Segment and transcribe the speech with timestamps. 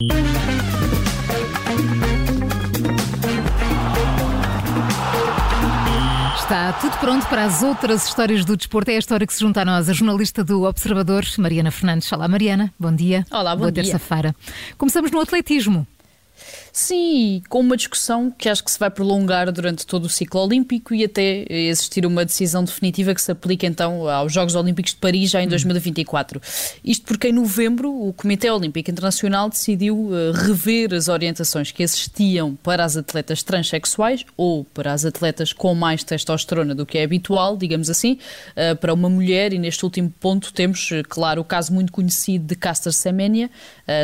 [0.00, 0.12] Está
[6.80, 8.92] tudo pronto para as outras histórias do desporto.
[8.92, 12.12] É a história que se junta a nós, a jornalista do Observador, Mariana Fernandes.
[12.12, 12.72] Olá, Mariana.
[12.78, 13.26] Bom dia.
[13.28, 13.82] Olá, bom Boa dia.
[13.82, 14.36] terça-feira.
[14.76, 15.84] Começamos no atletismo.
[16.80, 20.94] Sim, com uma discussão que acho que se vai prolongar durante todo o ciclo olímpico
[20.94, 25.28] e até existir uma decisão definitiva que se aplique então aos Jogos Olímpicos de Paris
[25.28, 26.40] já em 2024.
[26.84, 32.54] Isto porque em novembro o Comitê Olímpico Internacional decidiu uh, rever as orientações que existiam
[32.62, 37.56] para as atletas transexuais ou para as atletas com mais testosterona do que é habitual,
[37.56, 38.20] digamos assim,
[38.52, 42.46] uh, para uma mulher e neste último ponto temos, uh, claro, o caso muito conhecido
[42.46, 43.50] de Caster Semenya,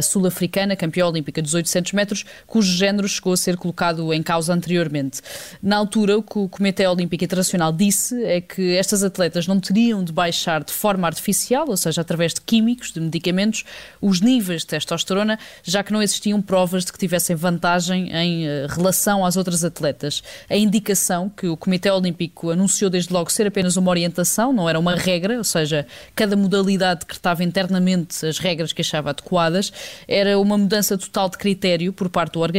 [0.03, 5.21] sul-africana, campeã olímpica dos 800 metros, cujo género chegou a ser colocado em causa anteriormente.
[5.63, 10.03] Na altura, o que o Comitê Olímpico Internacional disse é que estas atletas não teriam
[10.03, 13.65] de baixar de forma artificial, ou seja, através de químicos, de medicamentos,
[14.01, 18.67] os níveis de testosterona, já que não existiam provas de que tivessem vantagem em uh,
[18.69, 20.23] relação às outras atletas.
[20.49, 24.79] A indicação que o Comitê Olímpico anunciou desde logo ser apenas uma orientação, não era
[24.79, 29.73] uma regra, ou seja, cada modalidade decretava internamente as regras que achava adequadas,
[30.07, 32.54] era uma mudança total de critério por parte do organismo,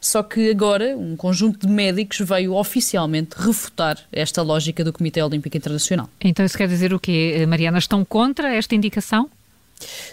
[0.00, 5.56] só que agora um conjunto de médicos veio oficialmente refutar esta lógica do Comitê Olímpico
[5.56, 6.08] Internacional.
[6.20, 7.78] Então isso quer dizer o quê, Mariana?
[7.78, 9.30] Estão contra esta indicação?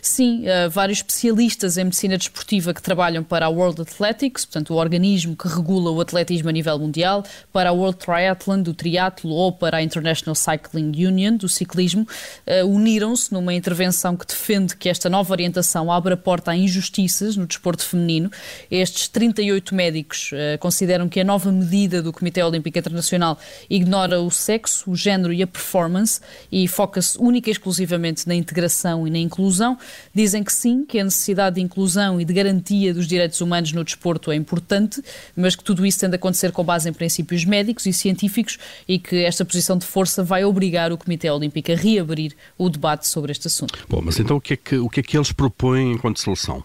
[0.01, 4.77] Sim, uh, vários especialistas em medicina desportiva que trabalham para a World Athletics, portanto, o
[4.77, 9.51] organismo que regula o atletismo a nível mundial, para a World Triathlon, do triatlo, ou
[9.51, 12.05] para a International Cycling Union, do ciclismo,
[12.45, 17.37] uh, uniram-se numa intervenção que defende que esta nova orientação abre a porta a injustiças
[17.37, 18.29] no desporto feminino.
[18.69, 23.39] Estes 38 médicos uh, consideram que a nova medida do Comitê Olímpico Internacional
[23.69, 26.19] ignora o sexo, o género e a performance
[26.51, 29.77] e foca-se única e exclusivamente na integração e na inclusão inclusão.
[30.13, 33.83] Dizem que sim, que a necessidade de inclusão e de garantia dos direitos humanos no
[33.83, 35.01] desporto é importante,
[35.35, 38.97] mas que tudo isso tem de acontecer com base em princípios médicos e científicos e
[38.97, 43.31] que esta posição de força vai obrigar o Comitê Olímpico a reabrir o debate sobre
[43.31, 43.85] este assunto.
[43.87, 46.63] Bom, mas então o que é que, o que, é que eles propõem enquanto solução?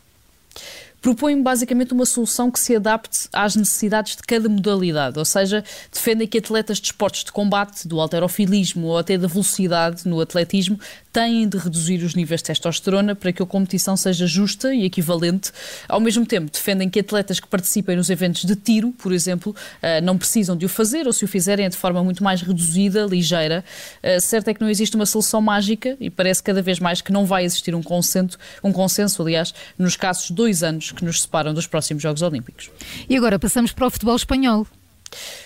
[1.00, 6.26] Propõem basicamente uma solução que se adapte às necessidades de cada modalidade, ou seja, defendem
[6.26, 10.78] que atletas de esportes de combate, do alterofilismo ou até da velocidade no atletismo
[11.12, 15.50] têm de reduzir os níveis de testosterona para que a competição seja justa e equivalente.
[15.88, 20.00] Ao mesmo tempo, defendem que atletas que participem nos eventos de tiro, por exemplo, eh,
[20.00, 23.04] não precisam de o fazer ou se o fizerem é de forma muito mais reduzida,
[23.04, 23.65] ligeira.
[24.03, 27.10] Eh, certo é que não existe uma solução mágica e parece cada vez mais que
[27.10, 31.54] não vai existir um consenso, um consenso aliás, nos casos dois anos que nos separam
[31.54, 32.71] dos próximos Jogos Olímpicos.
[33.09, 34.66] E agora passamos para o futebol espanhol.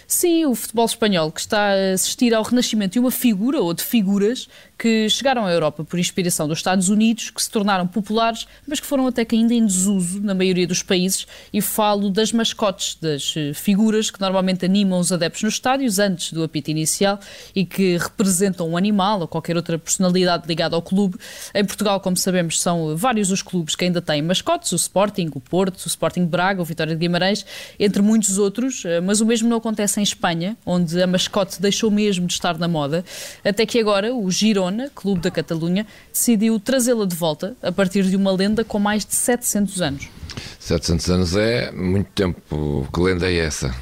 [0.07, 3.83] Sim, o futebol espanhol que está a assistir ao renascimento de uma figura ou de
[3.83, 4.49] figuras
[4.83, 8.87] que chegaram à Europa por inspiração dos Estados Unidos, que se tornaram populares, mas que
[8.87, 11.25] foram até que ainda em desuso na maioria dos países.
[11.53, 16.33] E falo das mascotes, das eh, figuras que normalmente animam os adeptos nos estádios antes
[16.33, 17.21] do apito inicial
[17.55, 21.17] e que representam um animal ou qualquer outra personalidade ligada ao clube.
[21.55, 25.39] Em Portugal, como sabemos, são vários os clubes que ainda têm mascotes: o Sporting, o
[25.39, 27.47] Porto, o Sporting Braga, o Vitória de Guimarães,
[27.79, 31.89] entre muitos outros, eh, mas o mesmo não acontece em Espanha, onde a mascote deixou
[31.89, 33.05] mesmo de estar na moda,
[33.45, 38.17] até que agora o Girona, clube da Catalunha, decidiu trazê-la de volta a partir de
[38.17, 40.09] uma lenda com mais de 700 anos.
[40.59, 42.89] 700 anos é muito tempo.
[42.93, 43.75] Que lenda é essa?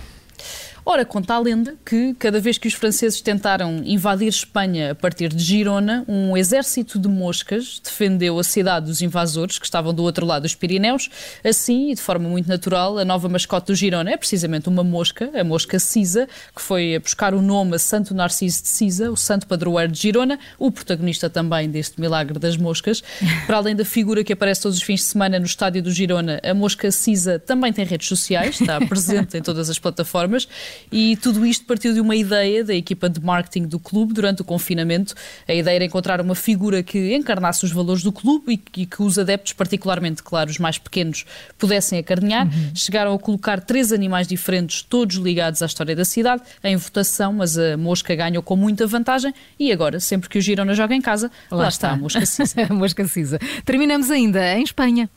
[0.84, 5.28] Ora, conta a lenda que, cada vez que os franceses tentaram invadir Espanha a partir
[5.28, 10.24] de Girona, um exército de moscas defendeu a cidade dos invasores, que estavam do outro
[10.24, 11.10] lado dos Pirineus.
[11.44, 15.30] Assim, e de forma muito natural, a nova mascote do Girona é precisamente uma mosca,
[15.38, 19.16] a mosca Cisa, que foi a buscar o nome a Santo Narciso de Cisa, o
[19.16, 23.02] santo padroeiro de Girona, o protagonista também deste milagre das moscas.
[23.46, 26.40] Para além da figura que aparece todos os fins de semana no estádio do Girona,
[26.42, 30.48] a mosca Cisa também tem redes sociais, está presente em todas as plataformas
[30.90, 34.44] e tudo isto partiu de uma ideia da equipa de marketing do clube durante o
[34.44, 35.14] confinamento.
[35.46, 39.18] A ideia era encontrar uma figura que encarnasse os valores do clube e que, os
[39.18, 41.24] adeptos, particularmente, claro, os mais pequenos,
[41.58, 42.46] pudessem acarinhar.
[42.46, 42.72] Uhum.
[42.74, 47.58] Chegaram a colocar três animais diferentes, todos ligados à história da cidade, em votação, mas
[47.58, 51.30] a mosca ganhou com muita vantagem e agora, sempre que o Girona joga em casa,
[51.50, 51.88] lá, lá está.
[51.88, 52.66] está a mosca cisa.
[52.68, 53.38] a mosca cisa.
[53.64, 55.08] Terminamos ainda em Espanha.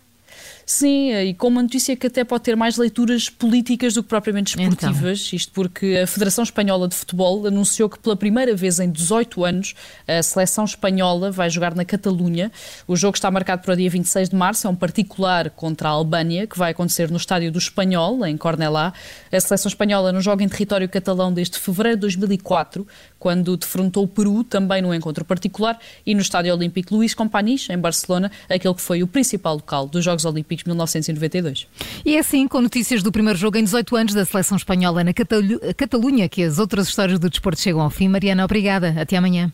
[0.66, 4.58] Sim, e com uma notícia que até pode ter mais leituras políticas do que propriamente
[4.58, 5.38] esportivas, então.
[5.38, 9.76] isto porque a Federação Espanhola de Futebol anunciou que pela primeira vez em 18 anos
[10.08, 12.52] a seleção espanhola vai jogar na Catalunha.
[12.88, 15.92] O jogo está marcado para o dia 26 de março, é um particular contra a
[15.92, 18.94] Albânia, que vai acontecer no estádio do Espanhol, em Cornelá.
[19.32, 22.88] A seleção espanhola não joga em território catalão desde fevereiro de 2004,
[23.20, 27.78] quando defrontou o Peru, também num encontro particular, e no Estádio Olímpico Luís Companys, em
[27.78, 31.68] Barcelona, aquele que foi o principal local dos Jogos Olímpicos 1992.
[32.06, 35.14] E é assim, com notícias do primeiro jogo em 18 anos da seleção espanhola na
[35.14, 38.08] Catalunha, que as outras histórias do desporto chegam ao fim.
[38.08, 38.94] Mariana, obrigada.
[38.98, 39.52] Até amanhã.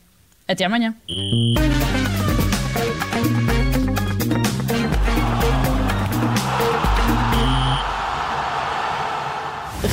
[0.48, 0.96] Até amanhã.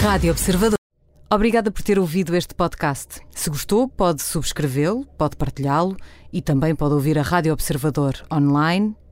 [0.03, 0.77] Rádio Observador.
[1.29, 3.21] Obrigada por ter ouvido este podcast.
[3.31, 5.97] Se gostou, pode subscrevê-lo, pode partilhá-lo
[6.33, 8.95] e também pode ouvir a Rádio Observador online